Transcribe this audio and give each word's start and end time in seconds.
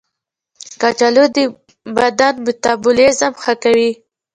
کچالو 0.81 1.23
د 1.35 1.37
بدن 1.95 2.33
میتابولیزم 2.45 3.33
ښه 3.41 3.53
کوي. 3.63 3.91